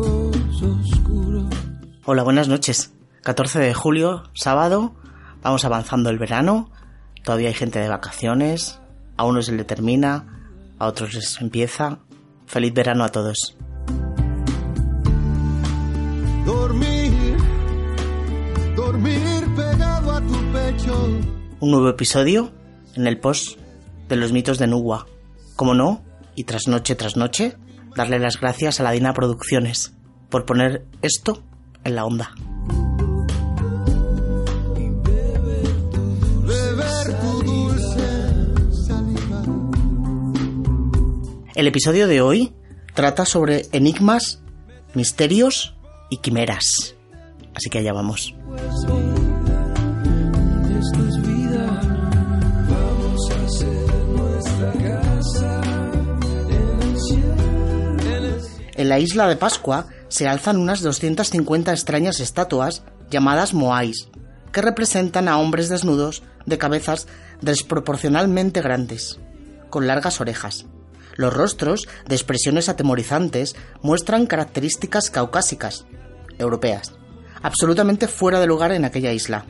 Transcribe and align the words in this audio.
ojos 0.00 0.62
oscuros. 0.62 1.54
Hola, 2.04 2.22
buenas 2.22 2.48
noches. 2.48 2.92
14 3.22 3.58
de 3.58 3.74
julio, 3.74 4.22
sábado, 4.32 4.94
vamos 5.42 5.64
avanzando 5.64 6.08
el 6.08 6.18
verano, 6.18 6.70
todavía 7.22 7.48
hay 7.48 7.54
gente 7.54 7.78
de 7.78 7.88
vacaciones, 7.88 8.80
a 9.16 9.24
unos 9.24 9.46
se 9.46 9.52
le 9.52 9.64
termina, 9.64 10.52
a 10.78 10.86
otros 10.86 11.12
les 11.12 11.40
empieza. 11.40 11.98
Feliz 12.46 12.72
verano 12.72 13.04
a 13.04 13.10
todos. 13.10 13.56
Dormir, 16.46 17.36
dormir 18.74 19.46
pegado 19.54 20.12
a 20.12 20.20
tu 20.22 20.52
pecho. 20.52 21.08
Un 21.60 21.70
nuevo 21.70 21.90
episodio 21.90 22.50
en 22.94 23.06
el 23.06 23.20
post 23.20 23.58
de 24.08 24.16
los 24.16 24.32
mitos 24.32 24.58
de 24.58 24.66
Nuwa. 24.66 25.06
Como 25.54 25.74
no, 25.74 26.02
y 26.34 26.44
tras 26.44 26.66
noche 26.66 26.94
tras 26.94 27.16
noche, 27.16 27.56
darle 27.96 28.18
las 28.18 28.40
gracias 28.40 28.80
a 28.80 28.82
la 28.82 28.92
Dina 28.92 29.14
Producciones 29.14 29.94
por 30.28 30.44
poner 30.44 30.84
esto 31.02 31.42
en 31.84 31.96
la 31.96 32.04
onda. 32.04 32.32
El 41.54 41.66
episodio 41.66 42.06
de 42.06 42.22
hoy 42.22 42.54
trata 42.94 43.26
sobre 43.26 43.66
enigmas, 43.72 44.42
misterios 44.94 45.76
y 46.08 46.18
quimeras. 46.18 46.96
Así 47.54 47.68
que 47.68 47.78
allá 47.78 47.92
vamos. 47.92 48.34
La 58.90 58.98
isla 58.98 59.28
de 59.28 59.36
Pascua 59.36 59.86
se 60.08 60.26
alzan 60.26 60.56
unas 60.56 60.80
250 60.80 61.70
extrañas 61.70 62.18
estatuas 62.18 62.82
llamadas 63.08 63.54
moais, 63.54 64.08
que 64.50 64.62
representan 64.62 65.28
a 65.28 65.38
hombres 65.38 65.68
desnudos 65.68 66.24
de 66.44 66.58
cabezas 66.58 67.06
desproporcionalmente 67.40 68.60
grandes, 68.62 69.20
con 69.70 69.86
largas 69.86 70.20
orejas. 70.20 70.66
Los 71.14 71.32
rostros, 71.32 71.86
de 72.08 72.16
expresiones 72.16 72.68
atemorizantes, 72.68 73.54
muestran 73.80 74.26
características 74.26 75.08
caucásicas, 75.10 75.86
europeas, 76.40 76.92
absolutamente 77.42 78.08
fuera 78.08 78.40
de 78.40 78.48
lugar 78.48 78.72
en 78.72 78.84
aquella 78.84 79.12
isla. 79.12 79.46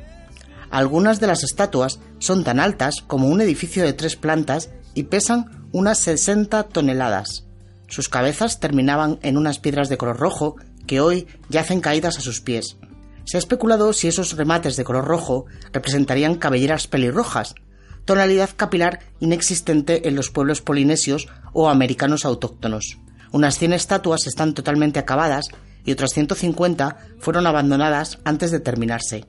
Algunas 0.70 1.18
de 1.18 1.28
las 1.28 1.44
estatuas 1.44 1.98
son 2.18 2.44
tan 2.44 2.60
altas 2.60 2.96
como 3.06 3.28
un 3.28 3.40
edificio 3.40 3.84
de 3.84 3.94
tres 3.94 4.16
plantas 4.16 4.68
y 4.92 5.04
pesan 5.04 5.66
unas 5.72 5.96
60 5.96 6.64
toneladas. 6.64 7.46
Sus 7.90 8.08
cabezas 8.08 8.60
terminaban 8.60 9.18
en 9.22 9.36
unas 9.36 9.58
piedras 9.58 9.88
de 9.88 9.98
color 9.98 10.18
rojo 10.18 10.56
que 10.86 11.00
hoy 11.00 11.26
yacen 11.48 11.80
caídas 11.80 12.18
a 12.18 12.20
sus 12.20 12.40
pies. 12.40 12.76
Se 13.24 13.36
ha 13.36 13.40
especulado 13.40 13.92
si 13.92 14.06
esos 14.06 14.36
remates 14.36 14.76
de 14.76 14.84
color 14.84 15.04
rojo 15.04 15.46
representarían 15.72 16.36
cabelleras 16.36 16.86
pelirrojas, 16.86 17.56
tonalidad 18.04 18.50
capilar 18.56 19.00
inexistente 19.18 20.08
en 20.08 20.14
los 20.14 20.30
pueblos 20.30 20.62
polinesios 20.62 21.28
o 21.52 21.68
americanos 21.68 22.24
autóctonos. 22.24 22.98
Unas 23.32 23.58
100 23.58 23.72
estatuas 23.72 24.26
están 24.28 24.54
totalmente 24.54 25.00
acabadas 25.00 25.48
y 25.84 25.90
otras 25.90 26.12
150 26.12 26.96
fueron 27.18 27.48
abandonadas 27.48 28.18
antes 28.24 28.52
de 28.52 28.60
terminarse. 28.60 29.26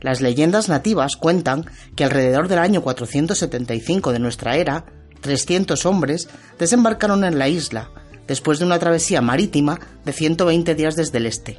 Las 0.00 0.20
leyendas 0.20 0.68
nativas 0.68 1.16
cuentan 1.16 1.64
que 1.94 2.04
alrededor 2.04 2.48
del 2.48 2.58
año 2.58 2.82
475 2.82 4.12
de 4.12 4.18
nuestra 4.18 4.56
era, 4.56 4.86
300 5.20 5.86
hombres 5.86 6.28
desembarcaron 6.58 7.24
en 7.24 7.38
la 7.38 7.48
isla, 7.48 7.90
después 8.30 8.60
de 8.60 8.64
una 8.64 8.78
travesía 8.78 9.20
marítima 9.20 9.80
de 10.04 10.12
120 10.12 10.76
días 10.76 10.94
desde 10.94 11.18
el 11.18 11.26
este. 11.26 11.58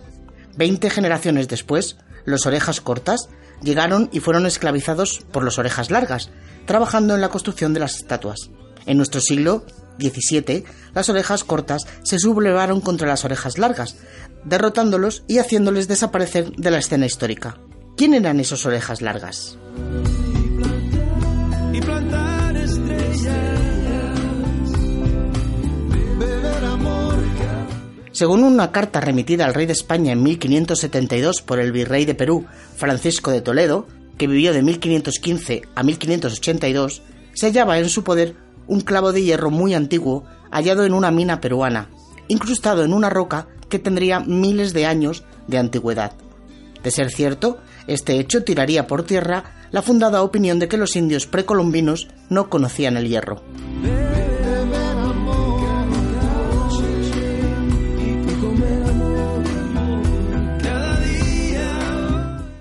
Veinte 0.55 0.89
generaciones 0.89 1.49
después, 1.49 1.97
los 2.23 2.45
orejas 2.45 2.79
cortas 2.79 3.27
llegaron 3.61 4.07
y 4.13 4.21
fueron 4.21 4.45
esclavizados 4.45 5.19
por 5.33 5.43
los 5.43 5.59
orejas 5.59 5.91
largas, 5.91 6.29
trabajando 6.65 7.13
en 7.13 7.19
la 7.19 7.27
construcción 7.27 7.73
de 7.73 7.81
las 7.81 7.97
estatuas. 7.97 8.51
En 8.85 8.95
nuestro 8.95 9.19
siglo 9.19 9.65
XVII, 9.99 10.63
las 10.93 11.09
orejas 11.09 11.43
cortas 11.43 11.87
se 12.03 12.19
sublevaron 12.19 12.79
contra 12.79 13.09
las 13.09 13.25
orejas 13.25 13.57
largas, 13.57 13.97
derrotándolos 14.45 15.25
y 15.27 15.39
haciéndoles 15.39 15.89
desaparecer 15.89 16.53
de 16.53 16.71
la 16.71 16.77
escena 16.77 17.05
histórica. 17.05 17.57
¿Quién 17.97 18.13
eran 18.13 18.39
esos 18.39 18.65
orejas 18.65 19.01
largas? 19.01 19.57
Según 28.21 28.43
una 28.43 28.71
carta 28.71 29.01
remitida 29.01 29.45
al 29.45 29.55
rey 29.55 29.65
de 29.65 29.73
España 29.73 30.11
en 30.11 30.21
1572 30.21 31.41
por 31.41 31.59
el 31.59 31.71
virrey 31.71 32.05
de 32.05 32.13
Perú, 32.13 32.45
Francisco 32.75 33.31
de 33.31 33.41
Toledo, 33.41 33.87
que 34.19 34.27
vivió 34.27 34.53
de 34.53 34.61
1515 34.61 35.63
a 35.73 35.81
1582, 35.81 37.01
se 37.33 37.47
hallaba 37.47 37.79
en 37.79 37.89
su 37.89 38.03
poder 38.03 38.35
un 38.67 38.81
clavo 38.81 39.11
de 39.11 39.23
hierro 39.23 39.49
muy 39.49 39.73
antiguo 39.73 40.23
hallado 40.51 40.85
en 40.85 40.93
una 40.93 41.09
mina 41.09 41.41
peruana, 41.41 41.89
incrustado 42.27 42.83
en 42.83 42.93
una 42.93 43.09
roca 43.09 43.47
que 43.69 43.79
tendría 43.79 44.19
miles 44.19 44.73
de 44.73 44.85
años 44.85 45.23
de 45.47 45.57
antigüedad. 45.57 46.13
De 46.83 46.91
ser 46.91 47.09
cierto, 47.09 47.57
este 47.87 48.19
hecho 48.19 48.43
tiraría 48.43 48.85
por 48.85 49.01
tierra 49.01 49.65
la 49.71 49.81
fundada 49.81 50.21
opinión 50.21 50.59
de 50.59 50.67
que 50.67 50.77
los 50.77 50.95
indios 50.95 51.25
precolombinos 51.25 52.07
no 52.29 52.51
conocían 52.51 52.97
el 52.97 53.09
hierro. 53.09 53.41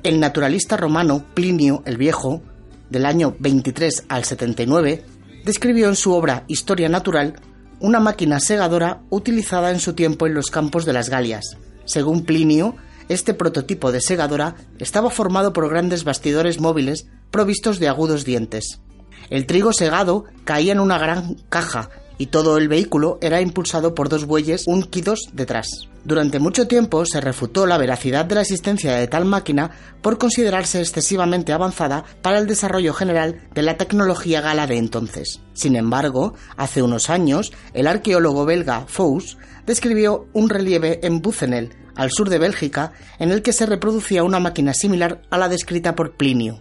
El 0.02 0.18
naturalista 0.18 0.78
romano 0.78 1.26
Plinio 1.34 1.82
el 1.84 1.98
Viejo, 1.98 2.40
del 2.88 3.04
año 3.04 3.36
23 3.38 4.04
al 4.08 4.24
79, 4.24 5.04
describió 5.44 5.88
en 5.88 5.96
su 5.96 6.14
obra 6.14 6.44
Historia 6.46 6.88
Natural 6.88 7.34
una 7.80 8.00
máquina 8.00 8.40
segadora 8.40 9.02
utilizada 9.10 9.70
en 9.70 9.78
su 9.78 9.92
tiempo 9.92 10.26
en 10.26 10.32
los 10.32 10.50
campos 10.50 10.86
de 10.86 10.94
las 10.94 11.10
Galias. 11.10 11.58
Según 11.84 12.24
Plinio, 12.24 12.76
este 13.10 13.34
prototipo 13.34 13.92
de 13.92 14.00
segadora 14.00 14.54
estaba 14.78 15.10
formado 15.10 15.52
por 15.52 15.68
grandes 15.68 16.04
bastidores 16.04 16.60
móviles 16.60 17.06
provistos 17.30 17.78
de 17.78 17.88
agudos 17.88 18.24
dientes. 18.24 18.80
El 19.28 19.44
trigo 19.44 19.74
segado 19.74 20.24
caía 20.44 20.72
en 20.72 20.80
una 20.80 20.98
gran 20.98 21.36
caja 21.50 21.90
y 22.20 22.26
todo 22.26 22.58
el 22.58 22.68
vehículo 22.68 23.18
era 23.22 23.40
impulsado 23.40 23.94
por 23.94 24.10
dos 24.10 24.26
bueyes 24.26 24.64
unquidos 24.66 25.30
detrás. 25.32 25.88
Durante 26.04 26.38
mucho 26.38 26.68
tiempo 26.68 27.06
se 27.06 27.18
refutó 27.18 27.64
la 27.64 27.78
veracidad 27.78 28.26
de 28.26 28.34
la 28.34 28.42
existencia 28.42 28.94
de 28.94 29.08
tal 29.08 29.24
máquina 29.24 29.70
por 30.02 30.18
considerarse 30.18 30.80
excesivamente 30.80 31.54
avanzada 31.54 32.04
para 32.20 32.36
el 32.36 32.46
desarrollo 32.46 32.92
general 32.92 33.40
de 33.54 33.62
la 33.62 33.78
tecnología 33.78 34.42
gala 34.42 34.66
de 34.66 34.76
entonces. 34.76 35.40
Sin 35.54 35.76
embargo, 35.76 36.34
hace 36.58 36.82
unos 36.82 37.08
años, 37.08 37.52
el 37.72 37.86
arqueólogo 37.86 38.44
belga 38.44 38.84
Fous 38.86 39.38
describió 39.64 40.26
un 40.34 40.50
relieve 40.50 41.00
en 41.02 41.22
Bucenel, 41.22 41.70
al 41.96 42.10
sur 42.10 42.28
de 42.28 42.38
Bélgica, 42.38 42.92
en 43.18 43.30
el 43.30 43.40
que 43.40 43.54
se 43.54 43.64
reproducía 43.64 44.24
una 44.24 44.40
máquina 44.40 44.74
similar 44.74 45.22
a 45.30 45.38
la 45.38 45.48
descrita 45.48 45.94
por 45.94 46.12
Plinio. 46.18 46.60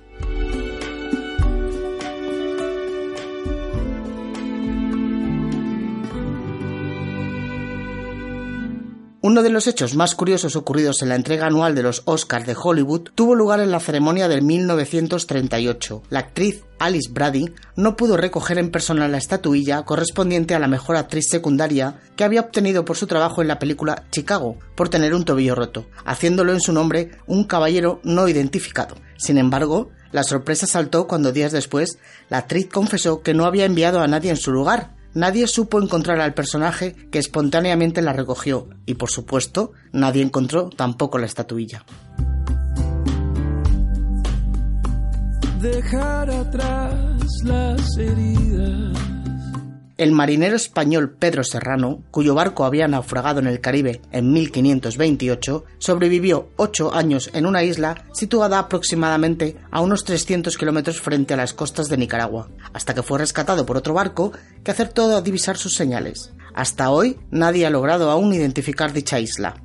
Uno 9.29 9.43
de 9.43 9.51
los 9.51 9.67
hechos 9.67 9.93
más 9.93 10.15
curiosos 10.15 10.55
ocurridos 10.55 11.03
en 11.03 11.09
la 11.09 11.15
entrega 11.15 11.45
anual 11.45 11.75
de 11.75 11.83
los 11.83 12.01
Oscars 12.05 12.47
de 12.47 12.55
Hollywood 12.59 13.09
tuvo 13.13 13.35
lugar 13.35 13.59
en 13.59 13.69
la 13.69 13.79
ceremonia 13.79 14.27
de 14.27 14.41
1938. 14.41 16.01
La 16.09 16.17
actriz 16.17 16.63
Alice 16.79 17.11
Brady 17.11 17.53
no 17.75 17.95
pudo 17.95 18.17
recoger 18.17 18.57
en 18.57 18.71
persona 18.71 19.07
la 19.07 19.19
estatuilla 19.19 19.83
correspondiente 19.83 20.55
a 20.55 20.59
la 20.59 20.67
mejor 20.67 20.95
actriz 20.95 21.27
secundaria 21.29 21.99
que 22.15 22.23
había 22.23 22.41
obtenido 22.41 22.85
por 22.85 22.97
su 22.97 23.05
trabajo 23.05 23.43
en 23.43 23.49
la 23.49 23.59
película 23.59 24.05
Chicago, 24.09 24.57
por 24.73 24.89
tener 24.89 25.13
un 25.13 25.25
tobillo 25.25 25.53
roto, 25.53 25.85
haciéndolo 26.05 26.51
en 26.53 26.59
su 26.59 26.73
nombre 26.73 27.11
un 27.27 27.43
caballero 27.43 28.01
no 28.03 28.27
identificado. 28.27 28.95
Sin 29.17 29.37
embargo, 29.37 29.91
la 30.11 30.23
sorpresa 30.23 30.65
saltó 30.65 31.07
cuando 31.07 31.31
días 31.31 31.51
después 31.51 31.99
la 32.29 32.39
actriz 32.39 32.67
confesó 32.67 33.21
que 33.21 33.35
no 33.35 33.45
había 33.45 33.65
enviado 33.65 33.99
a 33.99 34.07
nadie 34.07 34.31
en 34.31 34.37
su 34.37 34.51
lugar, 34.51 34.95
Nadie 35.13 35.47
supo 35.47 35.81
encontrar 35.81 36.21
al 36.21 36.33
personaje 36.33 36.95
que 37.11 37.19
espontáneamente 37.19 38.01
la 38.01 38.13
recogió 38.13 38.67
y, 38.85 38.93
por 38.93 39.09
supuesto, 39.09 39.71
nadie 39.91 40.21
encontró 40.21 40.69
tampoco 40.69 41.17
la 41.17 41.25
estatuilla. 41.25 41.83
Dejar 45.61 46.29
atrás 46.29 46.93
las 47.43 47.97
heridas. 47.97 49.08
El 49.99 50.13
marinero 50.13 50.55
español 50.55 51.09
Pedro 51.09 51.43
Serrano, 51.43 52.01
cuyo 52.09 52.33
barco 52.33 52.63
había 52.63 52.87
naufragado 52.87 53.41
en 53.41 53.47
el 53.47 53.59
Caribe 53.59 53.99
en 54.13 54.31
1528, 54.31 55.65
sobrevivió 55.77 56.47
ocho 56.55 56.95
años 56.95 57.29
en 57.33 57.45
una 57.45 57.63
isla 57.63 58.05
situada 58.13 58.59
aproximadamente 58.59 59.57
a 59.71 59.81
unos 59.81 60.05
300 60.05 60.57
kilómetros 60.57 61.01
frente 61.01 61.33
a 61.33 61.37
las 61.37 61.53
costas 61.53 61.89
de 61.89 61.97
Nicaragua, 61.97 62.47
hasta 62.71 62.93
que 62.93 63.03
fue 63.03 63.19
rescatado 63.19 63.65
por 63.65 63.75
otro 63.75 63.93
barco 63.93 64.31
que 64.63 64.71
acertó 64.71 65.13
a 65.17 65.21
divisar 65.21 65.57
sus 65.57 65.75
señales. 65.75 66.31
Hasta 66.53 66.91
hoy 66.91 67.19
nadie 67.29 67.65
ha 67.65 67.69
logrado 67.69 68.09
aún 68.09 68.33
identificar 68.33 68.93
dicha 68.93 69.19
isla. 69.19 69.61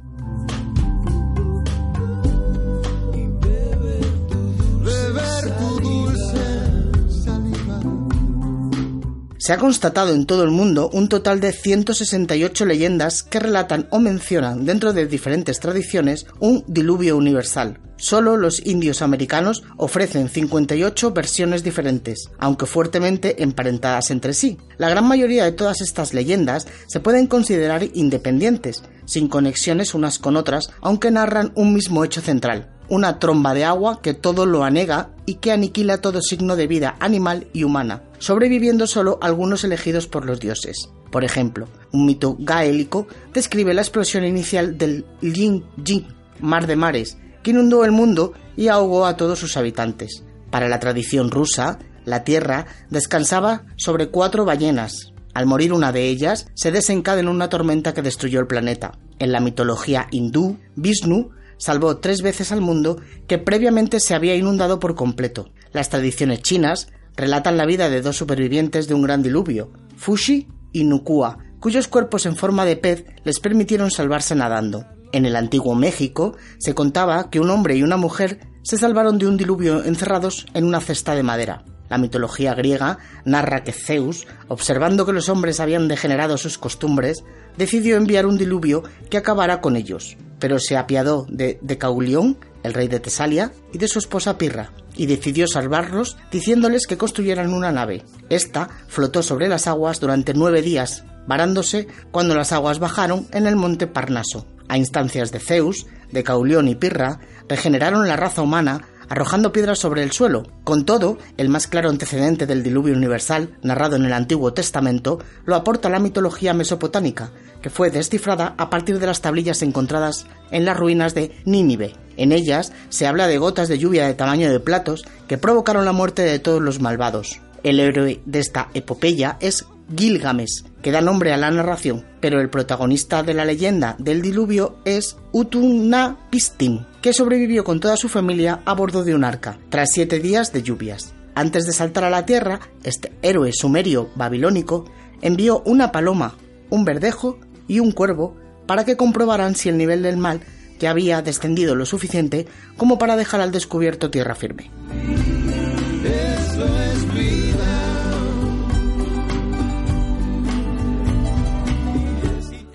Se 9.44 9.52
ha 9.52 9.58
constatado 9.58 10.14
en 10.14 10.24
todo 10.24 10.42
el 10.42 10.50
mundo 10.50 10.88
un 10.94 11.10
total 11.10 11.38
de 11.38 11.52
168 11.52 12.64
leyendas 12.64 13.22
que 13.22 13.40
relatan 13.40 13.86
o 13.90 13.98
mencionan 13.98 14.64
dentro 14.64 14.94
de 14.94 15.06
diferentes 15.06 15.60
tradiciones 15.60 16.24
un 16.40 16.64
diluvio 16.66 17.14
universal. 17.18 17.78
Solo 17.98 18.38
los 18.38 18.64
indios 18.64 19.02
americanos 19.02 19.62
ofrecen 19.76 20.30
58 20.30 21.12
versiones 21.12 21.62
diferentes, 21.62 22.30
aunque 22.38 22.64
fuertemente 22.64 23.42
emparentadas 23.42 24.10
entre 24.10 24.32
sí. 24.32 24.56
La 24.78 24.88
gran 24.88 25.06
mayoría 25.06 25.44
de 25.44 25.52
todas 25.52 25.82
estas 25.82 26.14
leyendas 26.14 26.66
se 26.86 27.00
pueden 27.00 27.26
considerar 27.26 27.86
independientes, 27.92 28.82
sin 29.04 29.28
conexiones 29.28 29.92
unas 29.92 30.18
con 30.18 30.38
otras, 30.38 30.70
aunque 30.80 31.10
narran 31.10 31.52
un 31.54 31.74
mismo 31.74 32.02
hecho 32.02 32.22
central, 32.22 32.73
una 32.88 33.18
tromba 33.18 33.54
de 33.54 33.64
agua 33.64 34.00
que 34.02 34.14
todo 34.14 34.46
lo 34.46 34.64
anega 34.64 35.10
y 35.26 35.34
que 35.36 35.52
aniquila 35.52 35.98
todo 35.98 36.20
signo 36.20 36.56
de 36.56 36.66
vida 36.66 36.96
animal 37.00 37.46
y 37.52 37.64
humana, 37.64 38.02
sobreviviendo 38.18 38.86
solo 38.86 39.18
algunos 39.22 39.64
elegidos 39.64 40.06
por 40.06 40.24
los 40.24 40.40
dioses. 40.40 40.90
Por 41.10 41.24
ejemplo, 41.24 41.68
un 41.92 42.06
mito 42.06 42.36
gaélico 42.38 43.06
describe 43.32 43.72
la 43.74 43.82
explosión 43.82 44.24
inicial 44.24 44.76
del 44.76 45.04
Yin 45.20 45.64
Jin, 45.84 46.06
mar 46.40 46.66
de 46.66 46.76
mares, 46.76 47.18
que 47.42 47.52
inundó 47.52 47.84
el 47.84 47.92
mundo 47.92 48.32
y 48.56 48.68
ahogó 48.68 49.06
a 49.06 49.16
todos 49.16 49.38
sus 49.38 49.56
habitantes. 49.56 50.24
Para 50.50 50.68
la 50.68 50.80
tradición 50.80 51.30
rusa, 51.30 51.78
la 52.04 52.24
Tierra 52.24 52.66
descansaba 52.90 53.64
sobre 53.76 54.08
cuatro 54.08 54.44
ballenas. 54.44 55.12
Al 55.34 55.46
morir 55.46 55.72
una 55.72 55.90
de 55.90 56.08
ellas, 56.08 56.46
se 56.54 56.70
desencadenó 56.70 57.30
una 57.30 57.48
tormenta 57.48 57.92
que 57.92 58.02
destruyó 58.02 58.40
el 58.40 58.46
planeta. 58.46 58.92
En 59.18 59.32
la 59.32 59.40
mitología 59.40 60.06
hindú, 60.10 60.58
Vishnu 60.76 61.30
salvó 61.58 61.98
tres 61.98 62.22
veces 62.22 62.52
al 62.52 62.60
mundo 62.60 63.00
que 63.26 63.38
previamente 63.38 64.00
se 64.00 64.14
había 64.14 64.36
inundado 64.36 64.78
por 64.80 64.94
completo. 64.94 65.50
Las 65.72 65.90
tradiciones 65.90 66.42
chinas 66.42 66.88
relatan 67.16 67.56
la 67.56 67.66
vida 67.66 67.88
de 67.88 68.00
dos 68.00 68.16
supervivientes 68.16 68.88
de 68.88 68.94
un 68.94 69.02
gran 69.02 69.22
diluvio, 69.22 69.70
Fushi 69.96 70.48
y 70.72 70.84
Nukua, 70.84 71.38
cuyos 71.60 71.88
cuerpos 71.88 72.26
en 72.26 72.36
forma 72.36 72.64
de 72.64 72.76
pez 72.76 73.04
les 73.24 73.40
permitieron 73.40 73.90
salvarse 73.90 74.34
nadando. 74.34 74.86
En 75.12 75.26
el 75.26 75.36
antiguo 75.36 75.74
México 75.74 76.36
se 76.58 76.74
contaba 76.74 77.30
que 77.30 77.40
un 77.40 77.50
hombre 77.50 77.76
y 77.76 77.82
una 77.82 77.96
mujer 77.96 78.40
se 78.62 78.76
salvaron 78.76 79.18
de 79.18 79.26
un 79.26 79.36
diluvio 79.36 79.84
encerrados 79.84 80.46
en 80.54 80.64
una 80.64 80.80
cesta 80.80 81.14
de 81.14 81.22
madera. 81.22 81.64
La 81.88 81.98
mitología 81.98 82.54
griega 82.54 82.98
narra 83.24 83.62
que 83.62 83.72
Zeus, 83.72 84.26
observando 84.48 85.06
que 85.06 85.12
los 85.12 85.28
hombres 85.28 85.60
habían 85.60 85.86
degenerado 85.86 86.38
sus 86.38 86.58
costumbres, 86.58 87.24
decidió 87.56 87.96
enviar 87.96 88.26
un 88.26 88.38
diluvio 88.38 88.82
que 89.10 89.18
acabara 89.18 89.60
con 89.60 89.76
ellos, 89.76 90.16
pero 90.44 90.58
se 90.58 90.76
apiadó 90.76 91.24
de 91.30 91.58
Decaulión, 91.62 92.36
el 92.64 92.74
rey 92.74 92.86
de 92.86 93.00
Tesalia, 93.00 93.50
y 93.72 93.78
de 93.78 93.88
su 93.88 93.98
esposa 93.98 94.36
Pirra, 94.36 94.72
y 94.94 95.06
decidió 95.06 95.46
salvarlos 95.46 96.18
diciéndoles 96.30 96.86
que 96.86 96.98
construyeran 96.98 97.54
una 97.54 97.72
nave. 97.72 98.02
Esta 98.28 98.68
flotó 98.86 99.22
sobre 99.22 99.48
las 99.48 99.66
aguas 99.66 100.00
durante 100.00 100.34
nueve 100.34 100.60
días, 100.60 101.06
varándose 101.26 101.88
cuando 102.10 102.34
las 102.34 102.52
aguas 102.52 102.78
bajaron 102.78 103.26
en 103.32 103.46
el 103.46 103.56
monte 103.56 103.86
Parnaso. 103.86 104.46
A 104.68 104.76
instancias 104.76 105.32
de 105.32 105.40
Zeus, 105.40 105.86
Decaulión 106.12 106.68
y 106.68 106.74
Pirra 106.74 107.20
regeneraron 107.48 108.06
la 108.06 108.16
raza 108.16 108.42
humana 108.42 108.82
arrojando 109.08 109.52
piedras 109.52 109.78
sobre 109.78 110.02
el 110.02 110.12
suelo. 110.12 110.44
Con 110.64 110.84
todo, 110.84 111.18
el 111.36 111.48
más 111.48 111.66
claro 111.66 111.90
antecedente 111.90 112.46
del 112.46 112.62
diluvio 112.62 112.94
universal, 112.94 113.56
narrado 113.62 113.96
en 113.96 114.04
el 114.04 114.12
Antiguo 114.12 114.52
Testamento, 114.52 115.18
lo 115.44 115.54
aporta 115.56 115.88
la 115.88 115.98
mitología 115.98 116.54
mesopotámica, 116.54 117.30
que 117.62 117.70
fue 117.70 117.90
descifrada 117.90 118.54
a 118.58 118.70
partir 118.70 118.98
de 118.98 119.06
las 119.06 119.20
tablillas 119.20 119.62
encontradas 119.62 120.26
en 120.50 120.64
las 120.64 120.76
ruinas 120.76 121.14
de 121.14 121.34
Nínive. 121.44 121.94
En 122.16 122.32
ellas 122.32 122.72
se 122.88 123.06
habla 123.06 123.26
de 123.26 123.38
gotas 123.38 123.68
de 123.68 123.78
lluvia 123.78 124.06
de 124.06 124.14
tamaño 124.14 124.50
de 124.50 124.60
platos 124.60 125.04
que 125.28 125.38
provocaron 125.38 125.84
la 125.84 125.92
muerte 125.92 126.22
de 126.22 126.38
todos 126.38 126.62
los 126.62 126.80
malvados. 126.80 127.40
El 127.62 127.80
héroe 127.80 128.20
de 128.26 128.38
esta 128.38 128.68
epopeya 128.74 129.38
es 129.40 129.64
Gilgamesh, 129.96 130.64
que 130.84 130.92
da 130.92 131.00
nombre 131.00 131.32
a 131.32 131.38
la 131.38 131.50
narración, 131.50 132.04
pero 132.20 132.42
el 132.42 132.50
protagonista 132.50 133.22
de 133.22 133.32
la 133.32 133.46
leyenda 133.46 133.96
del 133.98 134.20
diluvio 134.20 134.76
es 134.84 135.16
Utunapistim, 135.32 136.84
que 137.00 137.14
sobrevivió 137.14 137.64
con 137.64 137.80
toda 137.80 137.96
su 137.96 138.10
familia 138.10 138.60
a 138.66 138.74
bordo 138.74 139.02
de 139.02 139.14
un 139.14 139.24
arca, 139.24 139.58
tras 139.70 139.92
siete 139.92 140.20
días 140.20 140.52
de 140.52 140.62
lluvias. 140.62 141.14
Antes 141.34 141.64
de 141.64 141.72
saltar 141.72 142.04
a 142.04 142.10
la 142.10 142.26
tierra, 142.26 142.60
este 142.82 143.12
héroe 143.22 143.50
sumerio 143.54 144.10
babilónico 144.14 144.84
envió 145.22 145.62
una 145.64 145.90
paloma, 145.90 146.36
un 146.68 146.84
verdejo 146.84 147.38
y 147.66 147.80
un 147.80 147.90
cuervo 147.90 148.36
para 148.66 148.84
que 148.84 148.98
comprobaran 148.98 149.54
si 149.54 149.70
el 149.70 149.78
nivel 149.78 150.02
del 150.02 150.18
mal 150.18 150.42
ya 150.78 150.90
había 150.90 151.22
descendido 151.22 151.74
lo 151.76 151.86
suficiente 151.86 152.46
como 152.76 152.98
para 152.98 153.16
dejar 153.16 153.40
al 153.40 153.52
descubierto 153.52 154.10
tierra 154.10 154.34
firme. 154.34 154.70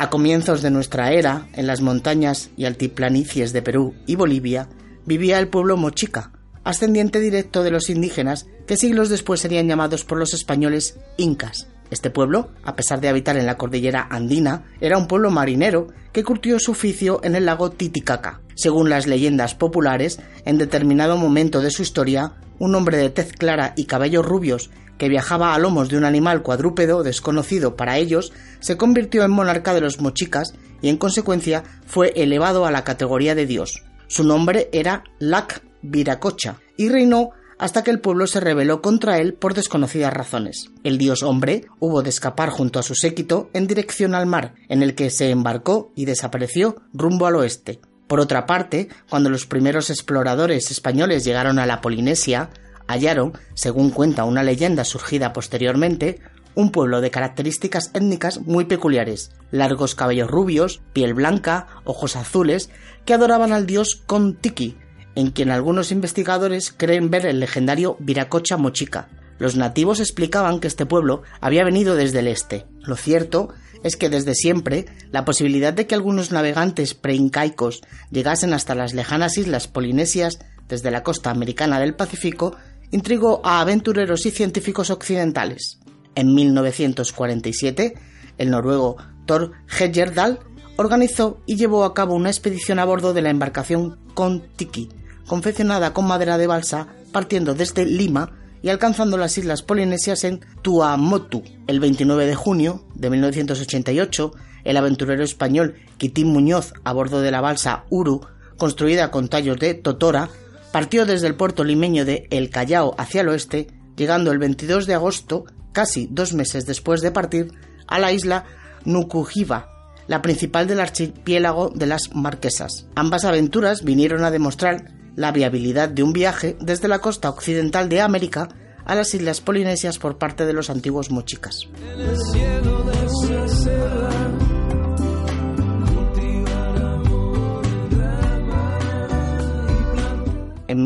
A 0.02 0.10
comienzos 0.10 0.62
de 0.62 0.72
nuestra 0.72 1.12
era, 1.12 1.50
en 1.56 1.68
las 1.68 1.82
montañas 1.82 2.52
y 2.56 2.64
altiplanicies 2.64 3.52
de 3.52 3.62
Perú 3.62 3.96
y 4.08 4.16
Bolivia, 4.16 4.70
vivía 5.06 5.38
el 5.40 5.50
pueblo 5.50 5.76
mochica, 5.76 6.32
ascendiente 6.64 7.20
directo 7.20 7.64
de 7.64 7.72
los 7.72 7.90
indígenas 7.90 8.48
que 8.66 8.78
siglos 8.78 9.10
después 9.10 9.42
serían 9.42 9.68
llamados 9.68 10.06
por 10.06 10.18
los 10.18 10.34
españoles 10.34 10.98
incas. 11.18 11.68
Este 11.92 12.10
pueblo, 12.10 12.52
a 12.64 12.78
pesar 12.78 13.02
de 13.02 13.10
habitar 13.10 13.36
en 13.36 13.46
la 13.46 13.58
cordillera 13.58 14.08
andina, 14.10 14.64
era 14.80 14.98
un 14.98 15.06
pueblo 15.06 15.32
marinero 15.32 15.88
que 16.14 16.24
curtió 16.24 16.60
su 16.60 16.72
oficio 16.72 17.20
en 17.26 17.36
el 17.36 17.46
lago 17.46 17.70
Titicaca. 17.70 18.40
Según 18.56 18.90
las 18.90 19.06
leyendas 19.06 19.54
populares, 19.54 20.22
en 20.46 20.58
determinado 20.58 21.18
momento 21.18 21.60
de 21.60 21.72
su 21.72 21.82
historia, 21.82 22.36
un 22.58 22.74
hombre 22.74 22.96
de 22.96 23.10
tez 23.10 23.34
clara 23.34 23.74
y 23.76 23.84
cabellos 23.84 24.26
rubios 24.26 24.70
que 25.00 25.10
viajaba 25.10 25.56
a 25.56 25.58
lomos 25.58 25.90
de 25.90 25.98
un 25.98 26.06
animal 26.06 26.44
cuadrúpedo 26.44 27.02
desconocido 27.02 27.76
para 27.76 27.98
ellos, 27.98 28.32
se 28.60 28.78
convirtió 28.78 29.24
en 29.24 29.32
monarca 29.32 29.74
de 29.74 29.82
los 29.82 30.00
mochicas 30.00 30.54
y 30.84 30.90
en 30.90 30.98
consecuencia 30.98 31.64
fue 31.88 32.14
elevado 32.16 32.68
a 32.68 32.72
la 32.72 32.84
categoría 32.84 33.34
de 33.34 33.48
dios. 33.48 33.82
Su 34.08 34.24
nombre 34.24 34.70
era 34.72 35.04
Lac 35.18 35.64
Viracocha 35.82 36.58
y 36.78 36.90
reinó 36.90 37.32
hasta 37.58 37.84
que 37.84 37.92
el 37.92 38.00
pueblo 38.00 38.28
se 38.28 38.40
rebeló 38.40 38.82
contra 38.82 39.20
él 39.20 39.34
por 39.34 39.54
desconocidas 39.54 40.14
razones. 40.14 40.70
El 40.84 40.98
dios 40.98 41.24
hombre 41.24 41.66
hubo 41.80 42.02
de 42.02 42.10
escapar 42.10 42.50
junto 42.50 42.80
a 42.80 42.84
su 42.84 42.96
séquito 42.96 43.50
en 43.54 43.68
dirección 43.68 44.16
al 44.16 44.26
mar, 44.26 44.54
en 44.70 44.82
el 44.82 44.96
que 44.96 45.10
se 45.10 45.30
embarcó 45.30 45.92
y 45.96 46.06
desapareció 46.06 46.78
rumbo 46.94 47.28
al 47.28 47.36
oeste. 47.36 47.80
Por 48.08 48.20
otra 48.20 48.46
parte, 48.46 48.90
cuando 49.10 49.30
los 49.30 49.46
primeros 49.46 49.90
exploradores 49.90 50.72
españoles 50.72 51.24
llegaron 51.24 51.60
a 51.60 51.66
la 51.66 51.82
Polinesia, 51.82 52.50
hallaron, 52.90 53.34
según 53.54 53.92
cuenta 53.92 54.24
una 54.24 54.44
leyenda 54.44 54.84
surgida 54.84 55.32
posteriormente, 55.32 56.20
un 56.56 56.72
pueblo 56.72 57.02
de 57.02 57.12
características 57.12 57.92
étnicas 57.94 58.42
muy 58.42 58.66
peculiares, 58.66 59.32
largos 59.52 59.94
cabellos 59.94 60.30
rubios, 60.30 60.82
piel 60.92 61.14
blanca, 61.14 61.68
ojos 61.86 62.16
azules, 62.16 62.72
que 63.06 63.14
adoraban 63.14 63.54
al 63.54 63.68
dios 63.68 64.02
Contiki, 64.08 64.76
en 65.16 65.30
quien 65.30 65.52
algunos 65.52 65.92
investigadores 65.92 66.74
creen 66.76 67.12
ver 67.12 67.28
el 67.28 67.40
legendario 67.40 67.96
Viracocha 68.00 68.58
Mochica. 68.58 69.08
Los 69.38 69.56
nativos 69.56 70.00
explicaban 70.00 70.60
que 70.60 70.68
este 70.68 70.86
pueblo 70.86 71.22
había 71.40 71.64
venido 71.64 71.96
desde 71.96 72.20
el 72.20 72.28
este. 72.28 72.66
Lo 72.82 72.96
cierto 72.96 73.50
es 73.84 73.96
que 73.96 74.10
desde 74.10 74.34
siempre 74.34 74.88
la 75.12 75.24
posibilidad 75.24 75.74
de 75.74 75.88
que 75.88 75.96
algunos 75.96 76.32
navegantes 76.32 76.94
preincaicos 76.96 77.82
llegasen 78.12 78.54
hasta 78.54 78.76
las 78.76 78.94
lejanas 78.94 79.38
islas 79.38 79.68
polinesias 79.68 80.40
desde 80.68 80.92
la 80.92 81.04
costa 81.04 81.32
americana 81.32 81.80
del 81.80 81.96
Pacífico 81.96 82.56
intrigó 82.92 83.42
a 83.44 83.62
aventureros 83.62 84.26
y 84.26 84.32
científicos 84.32 84.90
occidentales. 84.90 85.80
En 86.16 86.34
1947, 86.34 87.94
el 88.38 88.50
noruego 88.50 88.98
Thor 89.26 89.52
Heyerdahl 89.80 90.40
organizó 90.78 91.42
y 91.46 91.56
llevó 91.56 91.84
a 91.84 91.94
cabo 91.94 92.16
una 92.16 92.30
expedición 92.30 92.80
a 92.80 92.86
bordo 92.86 93.14
de 93.14 93.22
la 93.22 93.30
embarcación 93.30 94.00
Kon-Tiki, 94.14 94.90
confeccionada 95.28 95.94
con 95.94 96.08
madera 96.08 96.38
de 96.38 96.48
balsa, 96.48 96.88
partiendo 97.12 97.54
desde 97.54 97.86
Lima 97.86 98.32
y 98.62 98.70
alcanzando 98.70 99.18
las 99.18 99.38
islas 99.38 99.62
polinesias 99.62 100.24
en 100.24 100.42
Tuamotu. 100.62 101.44
El 101.68 101.80
29 101.80 102.26
de 102.26 102.36
junio 102.36 102.86
de 102.96 103.10
1988, 103.10 104.32
el 104.64 104.78
aventurero 104.78 105.24
español 105.24 105.76
Quitín 105.98 106.28
Muñoz, 106.34 106.74
a 106.84 106.94
bordo 106.94 107.22
de 107.22 107.32
la 107.32 107.42
balsa 107.42 107.86
Uru, 107.90 108.22
construida 108.58 109.12
con 109.12 109.28
tallos 109.28 109.58
de 109.58 109.74
totora, 109.74 110.30
partió 110.72 111.06
desde 111.06 111.28
el 111.28 111.36
puerto 111.36 111.64
limeño 111.64 112.06
de 112.06 112.28
El 112.30 112.50
Callao 112.50 112.96
hacia 112.98 113.22
el 113.22 113.30
oeste, 113.30 113.68
llegando 113.96 114.32
el 114.32 114.40
22 114.40 114.86
de 114.86 114.94
agosto 114.94 115.46
casi 115.72 116.08
dos 116.12 116.34
meses 116.34 116.66
después 116.66 117.02
de 117.02 117.12
partir, 117.12 117.52
a 117.88 118.00
la 118.00 118.12
isla 118.12 118.46
Nukuhiva, 118.86 119.70
la 120.08 120.22
principal 120.22 120.68
del 120.68 120.80
archipiélago 120.80 121.70
de 121.70 121.86
las 121.86 122.16
Marquesas. 122.16 122.88
Ambas 122.96 123.26
aventuras 123.26 123.84
vinieron 123.84 124.24
a 124.24 124.32
demostrar 124.32 124.92
la 125.16 125.32
viabilidad 125.32 125.90
de 125.90 126.04
un 126.04 126.14
viaje 126.14 126.58
desde 126.62 126.88
la 126.88 127.00
costa 127.00 127.30
occidental 127.30 127.90
de 127.90 128.02
América 128.02 128.50
a 128.86 128.96
las 128.96 129.14
islas 129.14 129.42
polinesias 129.42 130.00
por 130.00 130.18
parte 130.18 130.46
de 130.46 130.54
los 130.54 130.70
antiguos 130.70 131.12
mochicas. 131.12 131.68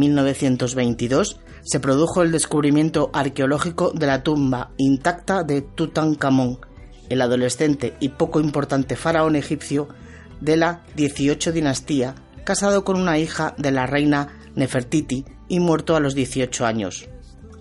1922 0.03 1.39
se 1.63 1.79
produjo 1.79 2.21
el 2.21 2.31
descubrimiento 2.31 3.09
arqueológico 3.13 3.91
de 3.91 4.07
la 4.07 4.23
tumba 4.23 4.71
intacta 4.77 5.43
de 5.43 5.61
Tutankamón, 5.61 6.59
el 7.09 7.21
adolescente 7.21 7.95
y 7.99 8.09
poco 8.09 8.39
importante 8.39 8.95
faraón 8.95 9.35
egipcio 9.35 9.87
de 10.41 10.57
la 10.57 10.83
18 10.95 11.51
dinastía, 11.53 12.15
casado 12.43 12.83
con 12.83 12.99
una 12.99 13.17
hija 13.17 13.55
de 13.57 13.71
la 13.71 13.85
reina 13.85 14.39
Nefertiti 14.55 15.25
y 15.47 15.59
muerto 15.59 15.95
a 15.95 15.99
los 15.99 16.15
18 16.15 16.65
años. 16.65 17.07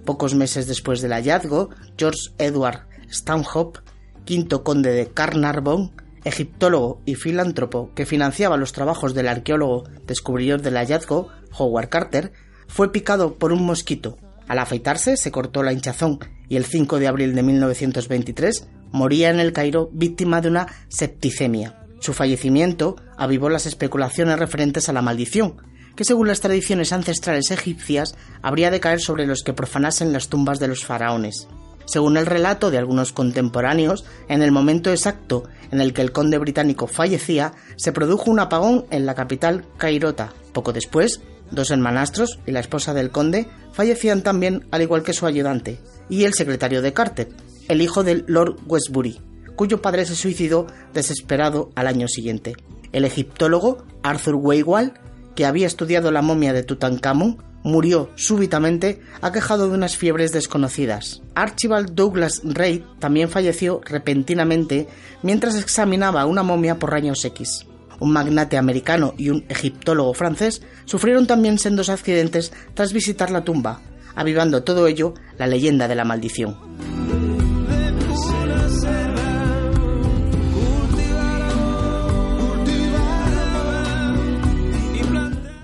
Pocos 0.05 0.35
meses 0.35 0.67
después 0.67 1.01
del 1.01 1.13
hallazgo, 1.13 1.71
George 1.97 2.33
Edward 2.39 2.89
Stanhope, 3.09 3.81
quinto 4.25 4.65
conde 4.65 4.91
de 4.91 5.07
Carnarvon, 5.07 5.93
egiptólogo 6.25 7.01
y 7.05 7.15
filántropo 7.15 7.91
que 7.95 8.07
financiaba 8.07 8.57
los 8.57 8.73
trabajos 8.73 9.15
del 9.15 9.29
arqueólogo 9.29 9.85
descubridor 10.07 10.61
del 10.61 10.75
hallazgo, 10.75 11.29
Howard 11.59 11.89
Carter, 11.89 12.33
fue 12.69 12.93
picado 12.93 13.35
por 13.35 13.53
un 13.53 13.65
mosquito. 13.65 14.17
Al 14.49 14.59
afeitarse 14.59 15.17
se 15.17 15.31
cortó 15.31 15.63
la 15.63 15.73
hinchazón 15.73 16.19
y 16.49 16.57
el 16.57 16.65
5 16.65 16.99
de 16.99 17.09
abril 17.09 17.35
de 17.35 17.43
1923 17.43 18.69
moría 18.91 19.31
en 19.31 19.41
el 19.41 19.53
Cairo 19.53 19.89
víctima 19.93 20.41
de 20.41 20.49
una 20.49 20.67
septicemia. 20.89 21.79
Su 22.01 22.13
fallecimiento 22.13 22.97
avivó 23.17 23.49
las 23.49 23.67
especulaciones 23.67 24.39
referentes 24.39 24.89
a 24.89 24.93
la 24.93 25.03
maldición, 25.03 25.57
que 25.95 26.05
según 26.05 26.29
las 26.29 26.41
tradiciones 26.41 26.93
ancestrales 26.93 27.51
egipcias 27.51 28.17
habría 28.43 28.71
de 28.71 28.81
caer 28.81 29.01
sobre 29.01 29.27
los 29.27 29.43
que 29.43 29.53
profanasen 29.53 30.13
las 30.13 30.29
tumbas 30.29 30.59
de 30.59 30.69
los 30.69 30.85
faraones. 30.85 31.49
Según 31.85 32.17
el 32.17 32.27
relato 32.27 32.71
de 32.71 32.79
algunos 32.79 33.13
contemporáneos, 33.13 34.05
en 34.29 34.43
el 34.43 34.53
momento 34.53 34.91
exacto 34.91 35.45
en 35.71 35.81
el 35.81 35.93
que 35.93 36.03
el 36.03 36.13
conde 36.13 36.39
británico 36.39 36.87
fallecía, 36.87 37.53
se 37.77 37.93
produjo 37.93 38.31
un 38.31 38.41
apagón 38.41 38.87
en 38.91 39.07
la 39.07 39.15
capital 39.15 39.65
cairota. 39.79 40.33
Poco 40.53 40.73
después, 40.73 41.21
dos 41.53 41.71
hermanastros 41.71 42.39
y 42.47 42.51
la 42.51 42.61
esposa 42.61 42.95
del 42.95 43.11
conde 43.11 43.49
fallecían 43.73 44.23
también, 44.23 44.67
al 44.71 44.83
igual 44.83 45.03
que 45.03 45.13
su 45.13 45.27
ayudante, 45.27 45.79
y 46.09 46.25
el 46.25 46.35
secretario 46.35 46.83
de 46.83 46.93
Carter, 46.93 47.29
el 47.69 47.81
hijo 47.81 48.03
del 48.03 48.25
Lord 48.27 48.57
Westbury, 48.67 49.21
cuyo 49.57 49.81
padre 49.81 50.05
se 50.05 50.17
suicidó 50.17 50.67
desesperado 50.93 51.71
al 51.75 51.87
año 51.87 52.09
siguiente. 52.09 52.55
El 52.93 53.05
egiptólogo 53.05 53.85
Arthur 54.03 54.35
Weigwall, 54.35 54.95
que 55.37 55.47
había 55.47 55.67
estudiado 55.67 56.11
la 56.11 56.23
momia 56.23 56.53
de 56.53 56.63
Tutankamón, 56.63 57.43
murió 57.63 58.11
súbitamente 58.17 59.01
aquejado 59.21 59.69
de 59.69 59.75
unas 59.75 59.97
fiebres 59.97 60.33
desconocidas. 60.33 61.23
Archibald 61.35 61.95
Douglas 61.95 62.43
Reid 62.45 62.83
también 62.99 63.29
falleció 63.29 63.81
repentinamente 63.85 64.89
mientras 65.23 65.57
examinaba 65.57 66.27
una 66.27 66.43
momia 66.43 66.79
por 66.79 66.91
rayos 66.91 67.25
X. 67.25 67.67
Un 68.03 68.11
magnate 68.11 68.59
americano 68.59 69.15
y 69.17 69.31
un 69.31 69.45
egiptólogo 69.49 70.13
francés 70.13 70.61
sufrieron 70.87 71.29
también 71.29 71.57
sendos 71.57 71.89
accidentes 71.89 72.53
tras 72.75 72.93
visitar 72.93 73.31
la 73.31 73.45
tumba, 73.45 73.81
avivando 74.17 74.65
todo 74.65 74.89
ello 74.89 75.15
la 75.39 75.47
leyenda 75.47 75.87
de 75.87 75.95
la 75.95 76.05
maldición. 76.05 76.57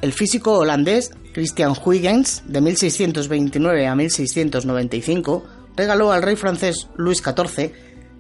El 0.01 0.13
físico 0.13 0.59
holandés 0.59 1.11
Christian 1.35 1.73
Huygens, 1.85 2.45
de 2.47 2.61
1629 2.61 3.89
a 3.89 3.97
1695, 3.97 5.45
regaló 5.77 6.13
al 6.13 6.23
rey 6.23 6.37
francés 6.37 6.87
Luis 6.97 7.19
XIV 7.19 7.73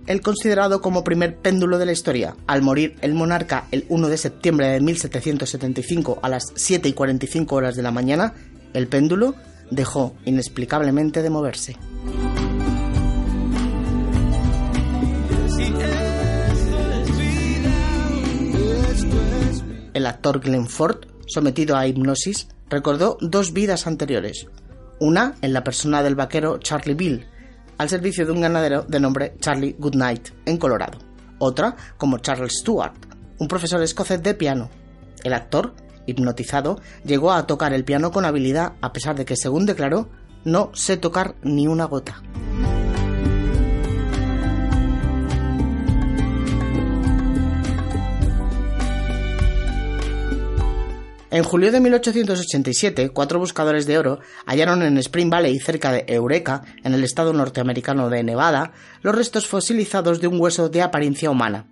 el 0.08 0.22
considerado 0.22 0.80
como 0.80 1.04
primer 1.04 1.36
péndulo 1.36 1.78
de 1.78 1.84
la 1.84 1.92
historia. 1.92 2.34
Al 2.46 2.62
morir 2.62 2.96
el 3.02 3.12
monarca 3.12 3.66
el 3.70 3.84
1 3.90 4.08
de 4.08 4.16
septiembre 4.16 4.68
de 4.68 4.80
1775 4.80 6.18
a 6.22 6.30
las 6.30 6.44
7 6.54 6.88
y 6.88 6.94
45 6.94 7.54
horas 7.54 7.76
de 7.76 7.82
la 7.82 7.90
mañana, 7.90 8.32
el 8.72 8.88
péndulo 8.88 9.34
dejó 9.70 10.16
inexplicablemente 10.24 11.22
de 11.22 11.28
moverse. 11.28 11.76
El 19.92 20.06
actor 20.06 20.40
Glenn 20.40 20.68
Ford, 20.68 21.04
sometido 21.26 21.76
a 21.76 21.86
hipnosis, 21.86 22.48
recordó 22.70 23.18
dos 23.20 23.52
vidas 23.52 23.86
anteriores, 23.86 24.46
una 25.00 25.34
en 25.42 25.52
la 25.52 25.64
persona 25.64 26.02
del 26.02 26.14
vaquero 26.14 26.58
Charlie 26.58 26.94
Bill, 26.94 27.26
al 27.78 27.88
servicio 27.88 28.26
de 28.26 28.32
un 28.32 28.40
ganadero 28.40 28.82
de 28.82 29.00
nombre 29.00 29.34
Charlie 29.40 29.76
Goodnight, 29.78 30.28
en 30.44 30.58
Colorado, 30.58 30.98
otra 31.38 31.76
como 31.96 32.18
Charles 32.18 32.58
Stewart, 32.60 32.94
un 33.38 33.48
profesor 33.48 33.82
escocés 33.82 34.22
de 34.22 34.34
piano. 34.34 34.68
El 35.24 35.32
actor, 35.32 35.74
hipnotizado, 36.06 36.80
llegó 37.04 37.32
a 37.32 37.46
tocar 37.46 37.72
el 37.72 37.84
piano 37.84 38.10
con 38.10 38.24
habilidad 38.24 38.74
a 38.80 38.92
pesar 38.92 39.16
de 39.16 39.24
que, 39.24 39.36
según 39.36 39.66
declaró, 39.66 40.08
no 40.44 40.70
sé 40.74 40.96
tocar 40.96 41.36
ni 41.42 41.66
una 41.66 41.84
gota. 41.84 42.22
En 51.30 51.44
julio 51.44 51.70
de 51.70 51.80
1887, 51.80 53.10
cuatro 53.10 53.38
buscadores 53.38 53.84
de 53.86 53.98
oro 53.98 54.20
hallaron 54.46 54.82
en 54.82 54.96
Spring 54.96 55.28
Valley, 55.28 55.58
cerca 55.58 55.92
de 55.92 56.06
Eureka, 56.08 56.62
en 56.84 56.94
el 56.94 57.04
estado 57.04 57.34
norteamericano 57.34 58.08
de 58.08 58.22
Nevada, 58.22 58.72
los 59.02 59.14
restos 59.14 59.46
fosilizados 59.46 60.22
de 60.22 60.26
un 60.26 60.40
hueso 60.40 60.70
de 60.70 60.80
apariencia 60.80 61.30
humana. 61.30 61.66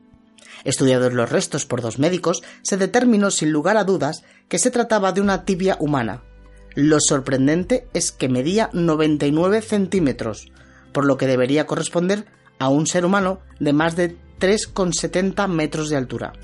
Estudiados 0.65 1.15
los 1.15 1.31
restos 1.31 1.65
por 1.65 1.81
dos 1.81 1.99
médicos, 1.99 2.43
se 2.61 2.77
determinó 2.77 3.31
sin 3.31 3.51
lugar 3.51 3.79
a 3.79 3.85
dudas 3.85 4.25
que 4.49 4.59
se 4.59 4.71
trataba 4.71 5.13
de 5.13 5.23
una 5.23 5.47
tibia 5.47 5.79
humana. 5.81 6.23
Lo 6.75 6.99
sorprendente 7.01 7.87
es 7.95 8.13
que 8.13 8.29
medía 8.29 8.69
99 8.75 9.63
centímetros, 9.63 10.49
por 10.93 11.07
lo 11.07 11.17
que 11.17 11.27
debería 11.27 11.67
corresponder 11.67 12.27
a 12.59 12.69
un 12.69 12.87
ser 12.87 13.07
humano 13.07 13.41
de 13.59 13.73
más 13.73 13.97
de 13.97 14.17
3,70 14.39 15.49
metros 15.49 15.89
de 15.89 15.97
altura. 15.97 16.35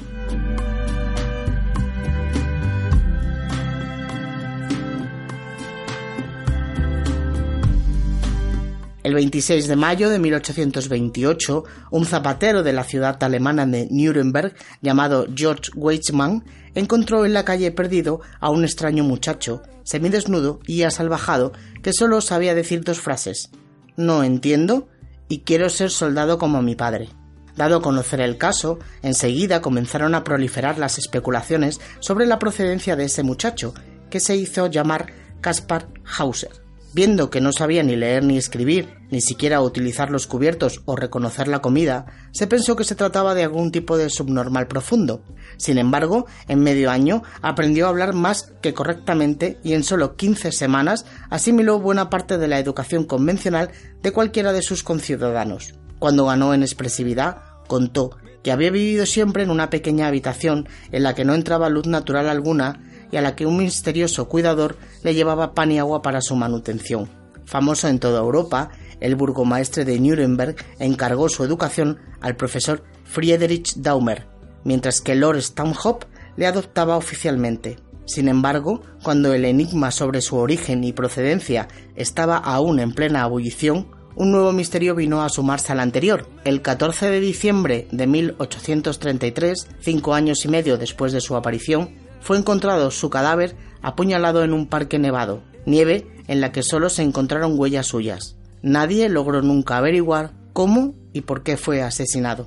El 9.02 9.14
26 9.14 9.66
de 9.66 9.74
mayo 9.74 10.10
de 10.10 10.20
1828, 10.20 11.64
un 11.90 12.06
zapatero 12.06 12.62
de 12.62 12.72
la 12.72 12.84
ciudad 12.84 13.20
alemana 13.24 13.66
de 13.66 13.88
Nuremberg, 13.90 14.54
llamado 14.80 15.26
George 15.34 15.72
Weitzmann, 15.74 16.44
encontró 16.76 17.26
en 17.26 17.32
la 17.32 17.44
calle 17.44 17.72
perdido 17.72 18.20
a 18.38 18.50
un 18.50 18.62
extraño 18.62 19.02
muchacho, 19.02 19.62
semidesnudo 19.82 20.60
y 20.68 20.84
asalvajado, 20.84 21.52
que 21.82 21.92
solo 21.92 22.20
sabía 22.20 22.54
decir 22.54 22.84
dos 22.84 23.00
frases: 23.00 23.50
No 23.96 24.22
entiendo 24.22 24.86
y 25.28 25.40
quiero 25.40 25.68
ser 25.68 25.90
soldado 25.90 26.38
como 26.38 26.62
mi 26.62 26.76
padre. 26.76 27.08
Dado 27.56 27.78
a 27.78 27.82
conocer 27.82 28.20
el 28.20 28.38
caso, 28.38 28.78
enseguida 29.02 29.60
comenzaron 29.60 30.14
a 30.14 30.22
proliferar 30.22 30.78
las 30.78 30.98
especulaciones 30.98 31.80
sobre 31.98 32.24
la 32.24 32.38
procedencia 32.38 32.94
de 32.94 33.06
ese 33.06 33.24
muchacho, 33.24 33.74
que 34.10 34.20
se 34.20 34.36
hizo 34.36 34.68
llamar 34.68 35.12
Kaspar 35.40 35.88
Hauser. 36.04 36.61
Viendo 36.94 37.30
que 37.30 37.40
no 37.40 37.52
sabía 37.52 37.82
ni 37.82 37.96
leer 37.96 38.22
ni 38.22 38.36
escribir, 38.36 38.98
ni 39.10 39.22
siquiera 39.22 39.62
utilizar 39.62 40.10
los 40.10 40.26
cubiertos 40.26 40.82
o 40.84 40.94
reconocer 40.94 41.48
la 41.48 41.60
comida, 41.62 42.04
se 42.32 42.46
pensó 42.46 42.76
que 42.76 42.84
se 42.84 42.94
trataba 42.94 43.34
de 43.34 43.44
algún 43.44 43.72
tipo 43.72 43.96
de 43.96 44.10
subnormal 44.10 44.66
profundo. 44.66 45.22
Sin 45.56 45.78
embargo, 45.78 46.26
en 46.48 46.60
medio 46.60 46.90
año 46.90 47.22
aprendió 47.40 47.86
a 47.86 47.88
hablar 47.88 48.12
más 48.12 48.52
que 48.60 48.74
correctamente 48.74 49.58
y 49.64 49.72
en 49.72 49.84
solo 49.84 50.16
15 50.16 50.52
semanas 50.52 51.06
asimiló 51.30 51.78
buena 51.78 52.10
parte 52.10 52.36
de 52.36 52.48
la 52.48 52.58
educación 52.58 53.04
convencional 53.04 53.70
de 54.02 54.12
cualquiera 54.12 54.52
de 54.52 54.60
sus 54.60 54.82
conciudadanos. 54.82 55.74
Cuando 55.98 56.26
ganó 56.26 56.52
en 56.52 56.62
expresividad, 56.62 57.38
contó 57.68 58.18
que 58.42 58.52
había 58.52 58.70
vivido 58.70 59.06
siempre 59.06 59.44
en 59.44 59.50
una 59.50 59.70
pequeña 59.70 60.08
habitación 60.08 60.68
en 60.90 61.04
la 61.04 61.14
que 61.14 61.24
no 61.24 61.34
entraba 61.34 61.70
luz 61.70 61.86
natural 61.86 62.28
alguna 62.28 62.80
y 63.12 63.18
a 63.18 63.22
la 63.22 63.36
que 63.36 63.46
un 63.46 63.58
misterioso 63.58 64.28
cuidador 64.28 64.76
le 65.04 65.14
llevaba 65.14 65.54
pan 65.54 65.70
y 65.70 65.78
agua 65.78 66.02
para 66.02 66.20
su 66.20 66.34
manutención. 66.34 67.08
Famoso 67.44 67.86
en 67.86 68.00
toda 68.00 68.20
Europa, 68.20 68.70
el 68.98 69.14
burgomaestre 69.14 69.84
de 69.84 70.00
Nuremberg 70.00 70.56
encargó 70.78 71.28
su 71.28 71.44
educación 71.44 71.98
al 72.20 72.34
profesor 72.34 72.82
Friedrich 73.04 73.74
Daumer, 73.76 74.26
mientras 74.64 75.00
que 75.00 75.14
Lord 75.14 75.42
Stanhope 75.42 76.06
le 76.36 76.46
adoptaba 76.46 76.96
oficialmente. 76.96 77.78
Sin 78.06 78.28
embargo, 78.28 78.82
cuando 79.02 79.32
el 79.32 79.44
enigma 79.44 79.90
sobre 79.90 80.22
su 80.22 80.36
origen 80.36 80.82
y 80.82 80.92
procedencia 80.92 81.68
estaba 81.94 82.38
aún 82.38 82.80
en 82.80 82.92
plena 82.92 83.24
ebullición, 83.24 83.88
un 84.14 84.30
nuevo 84.30 84.52
misterio 84.52 84.94
vino 84.94 85.22
a 85.22 85.28
sumarse 85.28 85.72
al 85.72 85.80
anterior. 85.80 86.28
El 86.44 86.62
14 86.62 87.10
de 87.10 87.20
diciembre 87.20 87.88
de 87.92 88.06
1833, 88.06 89.68
cinco 89.80 90.14
años 90.14 90.44
y 90.44 90.48
medio 90.48 90.76
después 90.76 91.12
de 91.12 91.20
su 91.20 91.36
aparición, 91.36 91.90
fue 92.22 92.38
encontrado 92.38 92.90
su 92.90 93.10
cadáver 93.10 93.56
apuñalado 93.82 94.44
en 94.44 94.52
un 94.52 94.68
parque 94.68 94.98
nevado, 94.98 95.42
nieve 95.66 96.06
en 96.28 96.40
la 96.40 96.52
que 96.52 96.62
solo 96.62 96.88
se 96.88 97.02
encontraron 97.02 97.58
huellas 97.58 97.88
suyas. 97.88 98.36
Nadie 98.62 99.08
logró 99.08 99.42
nunca 99.42 99.76
averiguar 99.76 100.32
cómo 100.52 100.94
y 101.12 101.22
por 101.22 101.42
qué 101.42 101.56
fue 101.56 101.82
asesinado. 101.82 102.46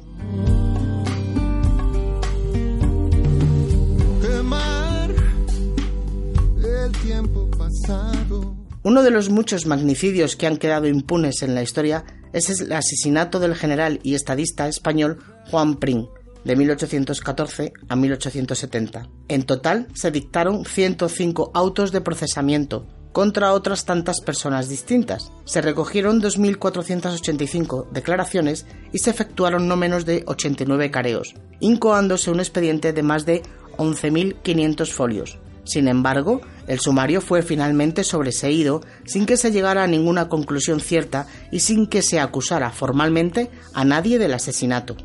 Uno 8.84 9.02
de 9.02 9.12
los 9.12 9.30
muchos 9.30 9.66
magnicidios 9.66 10.36
que 10.36 10.48
han 10.48 10.58
quedado 10.58 10.88
impunes 10.88 11.42
en 11.42 11.56
la 11.56 11.64
historia 11.64 12.06
es 12.34 12.50
el 12.62 12.72
asesinato 12.72 13.40
del 13.40 13.56
general 13.56 14.00
y 14.04 14.14
estadista 14.14 14.68
español 14.68 15.20
Juan 15.50 15.78
Prim, 15.78 16.06
de 16.46 16.56
1814 16.56 17.74
a 17.90 17.96
1870. 17.96 19.10
En 19.28 19.44
total 19.44 19.88
se 19.94 20.12
dictaron 20.12 20.64
105 20.64 21.52
autos 21.54 21.92
de 21.92 22.02
procesamiento 22.02 22.88
contra 23.12 23.54
otras 23.54 23.86
tantas 23.86 24.20
personas 24.20 24.68
distintas. 24.68 25.32
Se 25.46 25.62
recogieron 25.62 26.22
2.485 26.22 27.90
declaraciones 27.92 28.66
y 28.92 29.00
se 29.00 29.10
efectuaron 29.10 29.68
no 29.68 29.78
menos 29.78 30.06
de 30.06 30.24
89 30.28 30.92
careos, 30.92 31.34
incoándose 31.62 32.30
un 32.30 32.40
expediente 32.40 32.92
de 32.92 33.04
más 33.04 33.26
de 33.26 33.42
11.500 33.78 34.92
folios. 34.92 35.40
Sin 35.64 35.88
embargo, 35.88 36.42
el 36.68 36.80
sumario 36.80 37.22
fue 37.22 37.42
finalmente 37.42 38.04
sobreseído 38.04 38.82
sin 39.06 39.26
que 39.26 39.38
se 39.38 39.52
llegara 39.52 39.84
a 39.84 39.88
ninguna 39.88 40.28
conclusión 40.28 40.80
cierta 40.80 41.26
y 41.52 41.62
sin 41.62 41.88
que 41.88 42.02
se 42.02 42.20
acusara 42.20 42.70
formalmente 42.72 43.50
a 43.74 43.86
nadie 43.86 44.20
del 44.20 44.34
asesinato. 44.34 44.98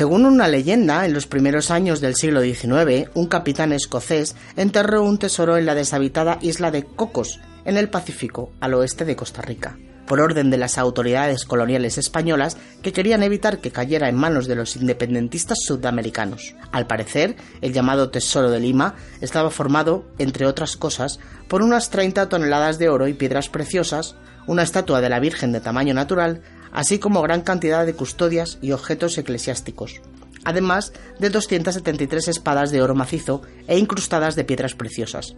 Según 0.00 0.24
una 0.24 0.48
leyenda, 0.48 1.04
en 1.04 1.12
los 1.12 1.26
primeros 1.26 1.70
años 1.70 2.00
del 2.00 2.14
siglo 2.14 2.40
XIX, 2.40 3.10
un 3.12 3.26
capitán 3.26 3.70
escocés 3.74 4.34
enterró 4.56 5.02
un 5.02 5.18
tesoro 5.18 5.58
en 5.58 5.66
la 5.66 5.74
deshabitada 5.74 6.38
isla 6.40 6.70
de 6.70 6.84
Cocos, 6.84 7.38
en 7.66 7.76
el 7.76 7.90
Pacífico, 7.90 8.50
al 8.60 8.72
oeste 8.72 9.04
de 9.04 9.14
Costa 9.14 9.42
Rica 9.42 9.76
por 10.06 10.20
orden 10.20 10.50
de 10.50 10.56
las 10.56 10.76
autoridades 10.76 11.44
coloniales 11.44 11.96
españolas 11.96 12.56
que 12.82 12.92
querían 12.92 13.22
evitar 13.22 13.58
que 13.58 13.70
cayera 13.70 14.08
en 14.08 14.16
manos 14.16 14.48
de 14.48 14.56
los 14.56 14.74
independentistas 14.74 15.58
sudamericanos. 15.64 16.56
Al 16.72 16.88
parecer, 16.88 17.36
el 17.60 17.72
llamado 17.72 18.10
Tesoro 18.10 18.50
de 18.50 18.58
Lima 18.58 18.96
estaba 19.20 19.50
formado, 19.50 20.04
entre 20.18 20.46
otras 20.46 20.76
cosas, 20.76 21.20
por 21.46 21.62
unas 21.62 21.90
30 21.90 22.28
toneladas 22.28 22.80
de 22.80 22.88
oro 22.88 23.06
y 23.06 23.14
piedras 23.14 23.48
preciosas, 23.50 24.16
una 24.48 24.64
estatua 24.64 25.00
de 25.00 25.10
la 25.10 25.20
Virgen 25.20 25.52
de 25.52 25.60
tamaño 25.60 25.94
natural, 25.94 26.42
así 26.72 26.98
como 26.98 27.22
gran 27.22 27.42
cantidad 27.42 27.86
de 27.86 27.94
custodias 27.94 28.58
y 28.60 28.72
objetos 28.72 29.18
eclesiásticos, 29.18 30.00
además 30.44 30.92
de 31.18 31.30
273 31.30 32.28
espadas 32.28 32.70
de 32.70 32.82
oro 32.82 32.94
macizo 32.94 33.42
e 33.66 33.78
incrustadas 33.78 34.36
de 34.36 34.44
piedras 34.44 34.74
preciosas. 34.74 35.34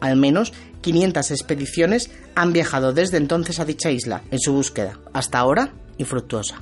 Al 0.00 0.16
menos 0.16 0.52
500 0.80 1.30
expediciones 1.30 2.10
han 2.34 2.52
viajado 2.52 2.92
desde 2.92 3.18
entonces 3.18 3.60
a 3.60 3.64
dicha 3.64 3.90
isla 3.90 4.22
en 4.30 4.40
su 4.40 4.52
búsqueda, 4.52 4.98
hasta 5.12 5.38
ahora 5.38 5.72
infructuosa. 5.98 6.56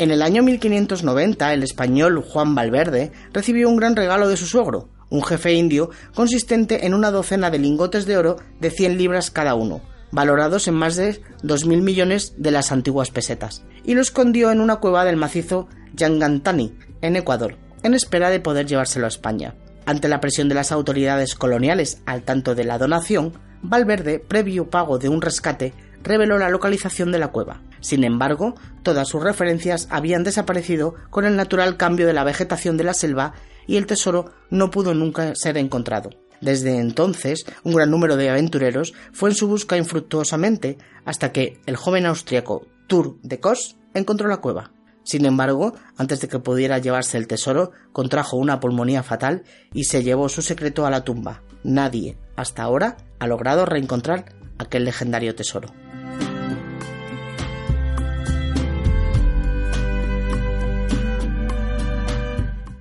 En 0.00 0.10
el 0.10 0.22
año 0.22 0.42
1590, 0.42 1.52
el 1.52 1.62
español 1.62 2.24
Juan 2.26 2.54
Valverde 2.54 3.12
recibió 3.34 3.68
un 3.68 3.76
gran 3.76 3.96
regalo 3.96 4.30
de 4.30 4.38
su 4.38 4.46
suegro, 4.46 4.88
un 5.10 5.22
jefe 5.22 5.52
indio 5.52 5.90
consistente 6.14 6.86
en 6.86 6.94
una 6.94 7.10
docena 7.10 7.50
de 7.50 7.58
lingotes 7.58 8.06
de 8.06 8.16
oro 8.16 8.36
de 8.60 8.70
100 8.70 8.96
libras 8.96 9.30
cada 9.30 9.54
uno, 9.54 9.82
valorados 10.10 10.68
en 10.68 10.74
más 10.74 10.96
de 10.96 11.20
2.000 11.42 11.82
millones 11.82 12.32
de 12.38 12.50
las 12.50 12.72
antiguas 12.72 13.10
pesetas, 13.10 13.62
y 13.84 13.92
lo 13.92 14.00
escondió 14.00 14.50
en 14.50 14.62
una 14.62 14.76
cueva 14.76 15.04
del 15.04 15.18
macizo 15.18 15.68
Yangantani, 15.92 16.78
en 17.02 17.16
Ecuador, 17.16 17.58
en 17.82 17.92
espera 17.92 18.30
de 18.30 18.40
poder 18.40 18.64
llevárselo 18.64 19.04
a 19.04 19.10
España. 19.10 19.54
Ante 19.84 20.08
la 20.08 20.20
presión 20.20 20.48
de 20.48 20.54
las 20.54 20.72
autoridades 20.72 21.34
coloniales 21.34 22.00
al 22.06 22.22
tanto 22.22 22.54
de 22.54 22.64
la 22.64 22.78
donación, 22.78 23.34
Valverde, 23.62 24.18
previo 24.18 24.70
pago 24.70 24.98
de 24.98 25.10
un 25.10 25.20
rescate, 25.20 25.74
reveló 26.02 26.38
la 26.38 26.48
localización 26.48 27.12
de 27.12 27.18
la 27.18 27.28
cueva. 27.28 27.62
Sin 27.80 28.04
embargo, 28.04 28.54
todas 28.82 29.08
sus 29.08 29.22
referencias 29.22 29.88
habían 29.90 30.24
desaparecido 30.24 30.94
con 31.10 31.24
el 31.24 31.36
natural 31.36 31.76
cambio 31.76 32.06
de 32.06 32.12
la 32.12 32.24
vegetación 32.24 32.76
de 32.76 32.84
la 32.84 32.94
selva 32.94 33.34
y 33.66 33.76
el 33.76 33.86
tesoro 33.86 34.32
no 34.50 34.70
pudo 34.70 34.94
nunca 34.94 35.32
ser 35.34 35.56
encontrado. 35.56 36.10
Desde 36.40 36.78
entonces, 36.78 37.44
un 37.64 37.74
gran 37.74 37.90
número 37.90 38.16
de 38.16 38.30
aventureros 38.30 38.94
fue 39.12 39.30
en 39.30 39.36
su 39.36 39.46
busca 39.46 39.76
infructuosamente 39.76 40.78
hasta 41.04 41.32
que 41.32 41.60
el 41.66 41.76
joven 41.76 42.06
austriaco 42.06 42.66
Tour 42.86 43.18
de 43.22 43.40
Kos 43.40 43.76
encontró 43.94 44.28
la 44.28 44.38
cueva. 44.38 44.72
Sin 45.02 45.24
embargo, 45.26 45.74
antes 45.96 46.20
de 46.20 46.28
que 46.28 46.38
pudiera 46.38 46.78
llevarse 46.78 47.18
el 47.18 47.26
tesoro, 47.26 47.72
contrajo 47.92 48.36
una 48.36 48.60
pulmonía 48.60 49.02
fatal 49.02 49.44
y 49.72 49.84
se 49.84 50.02
llevó 50.02 50.28
su 50.28 50.42
secreto 50.42 50.86
a 50.86 50.90
la 50.90 51.04
tumba. 51.04 51.42
Nadie, 51.62 52.16
hasta 52.36 52.62
ahora, 52.62 52.96
ha 53.18 53.26
logrado 53.26 53.66
reencontrar 53.66 54.34
aquel 54.58 54.84
legendario 54.84 55.34
tesoro. 55.34 55.68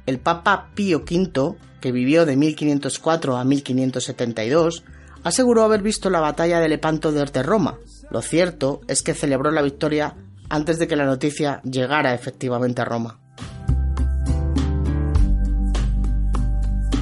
El 0.09 0.17
Papa 0.17 0.71
Pío 0.73 1.03
V 1.07 1.55
que 1.79 1.91
vivió 1.91 2.25
de 2.25 2.35
1504 2.35 3.37
a 3.37 3.43
1572, 3.43 4.83
aseguró 5.23 5.61
haber 5.61 5.83
visto 5.83 6.09
la 6.09 6.19
batalla 6.19 6.59
de 6.59 6.67
Lepanto 6.67 7.11
de 7.11 7.43
Roma. 7.43 7.77
Lo 8.09 8.23
cierto 8.23 8.81
es 8.87 9.03
que 9.03 9.13
celebró 9.13 9.51
la 9.51 9.61
victoria 9.61 10.15
antes 10.49 10.79
de 10.79 10.87
que 10.87 10.95
la 10.95 11.05
noticia 11.05 11.61
llegara 11.63 12.15
efectivamente 12.15 12.81
a 12.81 12.85
Roma. 12.85 13.19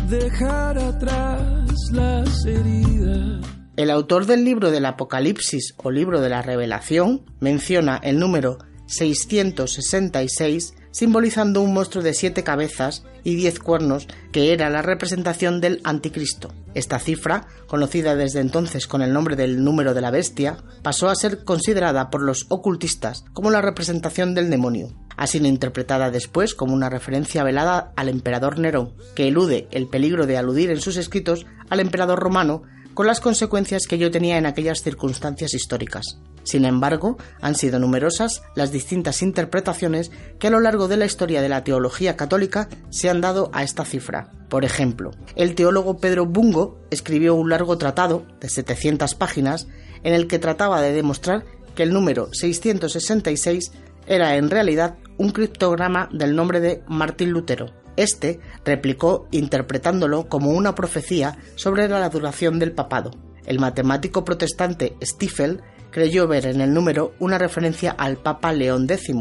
Dejar 0.10 0.78
atrás 0.78 1.72
las 1.94 2.46
heridas. 2.46 3.40
El 3.78 3.90
autor 3.90 4.26
del 4.26 4.44
libro 4.44 4.70
del 4.70 4.86
Apocalipsis 4.86 5.76
o 5.78 5.92
libro 5.92 6.20
de 6.20 6.28
la 6.28 6.42
Revelación 6.42 7.24
menciona 7.40 8.02
el 8.04 8.20
número 8.20 8.58
666 8.88 10.74
simbolizando 10.98 11.62
un 11.62 11.76
monstruo 11.76 12.04
de 12.04 12.16
siete 12.16 12.44
cabezas 12.44 13.04
y 13.24 13.36
diez 13.36 13.60
cuernos 13.60 14.08
que 14.32 14.52
era 14.52 14.72
la 14.72 14.82
representación 14.82 15.62
del 15.62 15.80
anticristo. 15.84 16.52
Esta 16.74 16.98
cifra, 16.98 17.46
conocida 17.68 18.16
desde 18.16 18.40
entonces 18.40 18.88
con 18.88 19.04
el 19.04 19.14
nombre 19.14 19.36
del 19.36 19.64
número 19.64 19.94
de 19.94 20.02
la 20.02 20.10
bestia, 20.10 20.58
pasó 20.82 21.08
a 21.10 21.16
ser 21.16 21.44
considerada 21.44 22.10
por 22.10 22.24
los 22.24 22.48
ocultistas 22.50 23.26
como 23.34 23.52
la 23.52 23.62
representación 23.62 24.34
del 24.34 24.50
demonio. 24.50 24.88
Ha 25.18 25.28
sido 25.28 25.46
interpretada 25.46 26.10
después 26.10 26.56
como 26.56 26.74
una 26.74 26.90
referencia 26.90 27.44
velada 27.44 27.94
al 27.96 28.10
emperador 28.10 28.58
Nerón, 28.58 28.94
que 29.14 29.28
elude 29.28 29.68
el 29.70 29.88
peligro 29.88 30.26
de 30.26 30.38
aludir 30.38 30.72
en 30.72 30.82
sus 30.82 30.98
escritos 30.98 31.46
al 31.70 31.80
emperador 31.80 32.18
romano 32.18 32.64
con 32.98 33.06
las 33.06 33.22
consecuencias 33.22 33.86
que 33.86 33.94
ello 33.94 34.10
tenía 34.10 34.40
en 34.40 34.48
aquellas 34.48 34.82
circunstancias 34.82 35.54
históricas. 35.54 36.18
Sin 36.42 36.66
embargo, 36.66 37.20
han 37.42 37.54
sido 37.54 37.78
numerosas 37.78 38.42
las 38.56 38.72
distintas 38.72 39.22
interpretaciones 39.22 40.10
que 40.40 40.48
a 40.48 40.50
lo 40.50 40.60
largo 40.60 40.88
de 40.88 40.98
la 40.98 41.06
historia 41.06 41.44
de 41.44 41.48
la 41.48 41.64
teología 41.64 42.18
católica 42.18 42.70
se 42.90 43.08
han 43.08 43.22
dado 43.22 43.52
a 43.54 43.62
esta 43.62 43.86
cifra. 43.86 44.32
Por 44.50 44.66
ejemplo, 44.66 45.12
el 45.36 45.54
teólogo 45.54 46.00
Pedro 46.00 46.26
Bungo 46.26 46.80
escribió 46.90 47.36
un 47.36 47.52
largo 47.52 47.78
tratado 47.78 48.26
de 48.40 48.50
700 48.50 49.14
páginas 49.14 49.68
en 50.02 50.16
el 50.16 50.26
que 50.26 50.40
trataba 50.40 50.82
de 50.82 50.92
demostrar 50.92 51.46
que 51.76 51.84
el 51.84 51.94
número 51.94 52.30
666 52.34 53.74
era 54.08 54.38
en 54.38 54.50
realidad 54.50 54.98
un 55.20 55.30
criptograma 55.30 56.10
del 56.12 56.36
nombre 56.36 56.62
de 56.62 56.82
Martín 56.88 57.30
Lutero. 57.30 57.68
Este 57.98 58.40
replicó 58.64 59.28
interpretándolo 59.32 60.30
como 60.30 60.52
una 60.52 60.76
profecía 60.76 61.38
sobre 61.56 61.90
la 61.90 62.10
duración 62.10 62.60
del 62.60 62.72
papado. 62.72 63.12
El 63.46 63.60
matemático 63.60 64.24
protestante 64.24 64.96
Stiefel 65.04 65.62
creyó 65.92 66.28
ver 66.28 66.46
en 66.46 66.62
el 66.62 66.74
número 66.74 67.14
una 67.20 67.38
referencia 67.38 67.92
al 67.92 68.18
Papa 68.18 68.54
León 68.54 68.88
X 68.90 69.16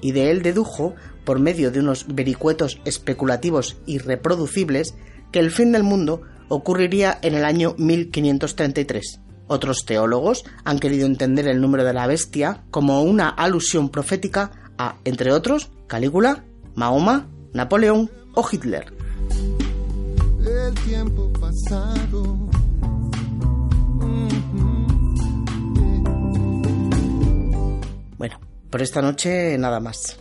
y 0.00 0.12
de 0.12 0.30
él 0.30 0.42
dedujo, 0.42 0.94
por 1.24 1.38
medio 1.38 1.70
de 1.70 1.80
unos 1.80 2.06
vericuetos 2.08 2.80
especulativos 2.84 3.76
irreproducibles, 3.86 4.94
que 5.32 5.38
el 5.38 5.50
fin 5.50 5.72
del 5.72 5.82
mundo 5.82 6.22
ocurriría 6.48 7.18
en 7.22 7.34
el 7.34 7.44
año 7.44 7.74
1533. 7.78 9.20
Otros 9.46 9.84
teólogos 9.84 10.44
han 10.64 10.78
querido 10.78 11.06
entender 11.06 11.46
el 11.48 11.60
número 11.60 11.84
de 11.84 11.92
la 11.92 12.06
bestia 12.06 12.64
como 12.70 13.02
una 13.02 13.28
alusión 13.28 13.88
profética 13.88 14.72
a, 14.78 14.96
entre 15.04 15.32
otros, 15.32 15.70
Calígula, 15.86 16.44
Mahoma, 16.74 17.28
Napoleón 17.54 18.10
o 18.34 18.44
Hitler. 18.50 18.92
El 20.44 20.74
tiempo 20.84 21.32
pasado 21.40 22.36
Bueno, 28.18 28.40
por 28.70 28.82
esta 28.82 29.00
noche 29.02 29.56
nada 29.56 29.78
más. 29.78 30.18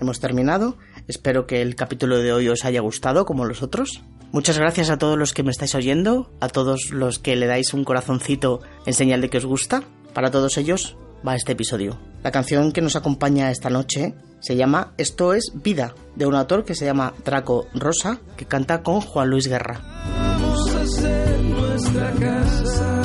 Hemos 0.00 0.20
terminado. 0.20 0.78
Espero 1.08 1.46
que 1.46 1.60
el 1.60 1.74
capítulo 1.74 2.18
de 2.18 2.32
hoy 2.32 2.48
os 2.48 2.64
haya 2.64 2.80
gustado 2.80 3.26
como 3.26 3.44
los 3.44 3.62
otros. 3.62 4.02
Muchas 4.30 4.58
gracias 4.58 4.88
a 4.90 4.98
todos 4.98 5.18
los 5.18 5.32
que 5.32 5.42
me 5.42 5.50
estáis 5.50 5.74
oyendo, 5.74 6.30
a 6.40 6.48
todos 6.48 6.90
los 6.92 7.18
que 7.18 7.34
le 7.34 7.46
dais 7.46 7.74
un 7.74 7.84
corazoncito 7.84 8.60
en 8.86 8.92
señal 8.92 9.20
de 9.20 9.30
que 9.30 9.38
os 9.38 9.46
gusta. 9.46 9.82
Para 10.14 10.30
todos 10.30 10.56
ellos 10.56 10.96
va 11.26 11.34
este 11.34 11.52
episodio. 11.52 11.98
La 12.22 12.30
canción 12.30 12.70
que 12.70 12.80
nos 12.80 12.94
acompaña 12.94 13.50
esta 13.50 13.70
noche 13.70 14.14
se 14.40 14.56
llama 14.56 14.92
Esto 14.96 15.34
es 15.34 15.52
Vida, 15.54 15.94
de 16.14 16.26
un 16.26 16.34
autor 16.34 16.64
que 16.64 16.74
se 16.74 16.84
llama 16.84 17.14
Draco 17.24 17.66
Rosa, 17.74 18.20
que 18.36 18.46
canta 18.46 18.82
con 18.82 19.00
Juan 19.00 19.30
Luis 19.30 19.48
Guerra. 19.48 19.80
Vamos 20.16 20.74
a 20.74 20.80
hacer 20.80 21.40
nuestra 21.40 22.12
casa 22.12 23.02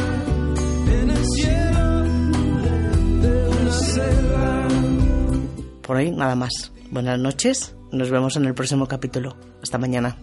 en 0.88 1.10
el 1.10 1.26
cielo 1.36 2.04
de 3.22 3.50
una 3.50 3.72
selva. 3.72 4.68
Por 5.82 5.98
hoy 5.98 6.12
nada 6.12 6.36
más. 6.36 6.72
Buenas 6.92 7.20
noches, 7.20 7.76
nos 7.92 8.10
vemos 8.10 8.36
en 8.36 8.46
el 8.46 8.54
próximo 8.54 8.88
capítulo. 8.88 9.38
Hasta 9.62 9.78
mañana. 9.78 10.18